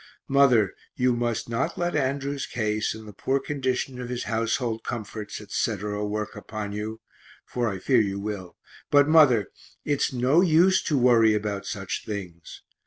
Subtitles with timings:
[0.27, 5.39] Mother, you must not let Andrew's case and the poor condition of his household comforts,
[5.39, 7.01] etc., work upon you,
[7.45, 8.57] for I fear you will
[8.89, 9.49] but, mother,
[9.85, 12.63] it's no use to worry about such things.